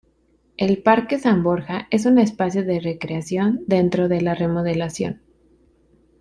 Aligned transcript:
El 0.57 0.81
parque 0.81 1.19
San 1.19 1.43
Borja 1.43 1.87
es 1.91 2.07
un 2.07 2.17
espacio 2.17 2.63
de 2.63 2.79
recreación 2.79 3.61
dentro 3.67 4.07
de 4.07 4.21
la 4.21 4.33
Remodelación. 4.33 5.21